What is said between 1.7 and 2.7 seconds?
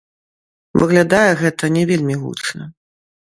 не вельмі гучна.